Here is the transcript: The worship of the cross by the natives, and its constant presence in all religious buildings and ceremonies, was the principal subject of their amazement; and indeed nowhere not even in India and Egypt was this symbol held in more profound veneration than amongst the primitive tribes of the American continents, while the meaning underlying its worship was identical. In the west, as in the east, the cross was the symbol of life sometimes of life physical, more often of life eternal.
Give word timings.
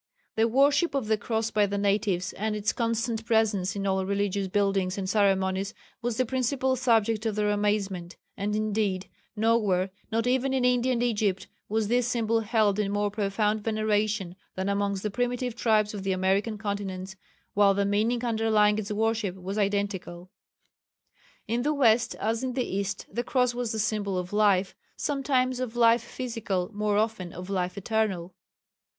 The 0.35 0.47
worship 0.47 0.95
of 0.95 1.05
the 1.05 1.15
cross 1.15 1.51
by 1.51 1.67
the 1.67 1.77
natives, 1.77 2.33
and 2.33 2.55
its 2.55 2.73
constant 2.73 3.23
presence 3.23 3.75
in 3.75 3.85
all 3.85 4.03
religious 4.03 4.47
buildings 4.47 4.97
and 4.97 5.07
ceremonies, 5.07 5.75
was 6.01 6.17
the 6.17 6.25
principal 6.25 6.75
subject 6.75 7.23
of 7.27 7.35
their 7.35 7.51
amazement; 7.51 8.17
and 8.35 8.55
indeed 8.55 9.07
nowhere 9.35 9.91
not 10.11 10.25
even 10.25 10.55
in 10.55 10.65
India 10.65 10.91
and 10.93 11.03
Egypt 11.03 11.47
was 11.69 11.87
this 11.87 12.07
symbol 12.07 12.39
held 12.39 12.79
in 12.79 12.91
more 12.91 13.11
profound 13.11 13.63
veneration 13.63 14.35
than 14.55 14.69
amongst 14.69 15.03
the 15.03 15.11
primitive 15.11 15.53
tribes 15.55 15.93
of 15.93 16.01
the 16.01 16.13
American 16.13 16.57
continents, 16.57 17.15
while 17.53 17.75
the 17.75 17.85
meaning 17.85 18.25
underlying 18.25 18.79
its 18.79 18.91
worship 18.91 19.35
was 19.35 19.59
identical. 19.59 20.31
In 21.47 21.61
the 21.61 21.75
west, 21.75 22.15
as 22.15 22.43
in 22.43 22.53
the 22.53 22.65
east, 22.65 23.05
the 23.13 23.23
cross 23.23 23.53
was 23.53 23.71
the 23.71 23.77
symbol 23.77 24.17
of 24.17 24.33
life 24.33 24.73
sometimes 24.97 25.59
of 25.59 25.75
life 25.75 26.01
physical, 26.01 26.71
more 26.73 26.97
often 26.97 27.31
of 27.31 27.51
life 27.51 27.77
eternal. 27.77 28.33